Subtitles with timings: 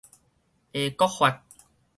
[0.73, 1.43] 會閣發